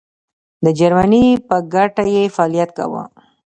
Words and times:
د 0.63 0.65
جرمني 0.79 1.25
په 1.47 1.55
ګټه 1.73 2.03
یې 2.15 2.23
فعالیت 2.35 2.69
کاوه. 2.77 3.03